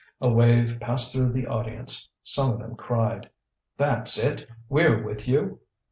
[0.19, 2.09] A wave passed through the audience.
[2.23, 3.29] Some of them cried:
[3.77, 4.49] "That's it!
[4.67, 5.59] We're with you."